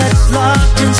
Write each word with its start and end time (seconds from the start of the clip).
that's 0.00 0.32
locked 0.32 0.80
inside. 0.80 0.99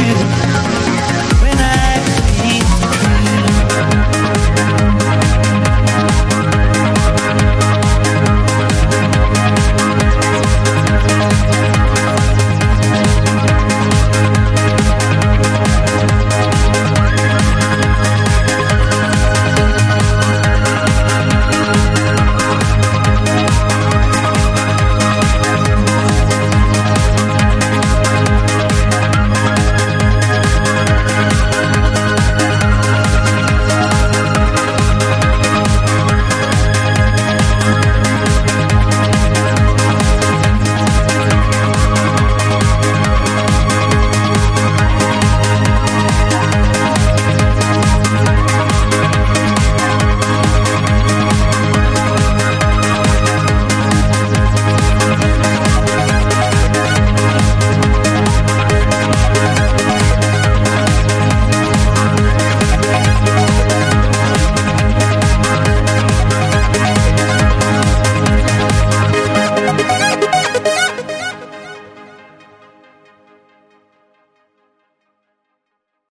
Picture 0.00 0.59